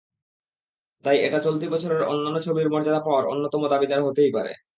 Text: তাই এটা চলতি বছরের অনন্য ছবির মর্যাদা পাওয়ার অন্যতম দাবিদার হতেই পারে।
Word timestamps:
তাই 1.03 1.17
এটা 1.19 1.39
চলতি 1.43 1.65
বছরের 1.67 2.01
অনন্য 2.03 2.37
ছবির 2.45 2.67
মর্যাদা 2.69 3.01
পাওয়ার 3.05 3.25
অন্যতম 3.25 3.61
দাবিদার 3.67 4.05
হতেই 4.07 4.31
পারে। 4.33 4.51